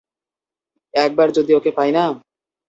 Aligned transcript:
একবার 0.93 1.27
যদি 1.37 1.51
ওকে 1.55 1.71
পাই 1.77 1.91
না! 1.91 2.03